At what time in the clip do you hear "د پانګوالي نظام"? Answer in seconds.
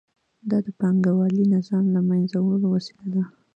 0.65-1.83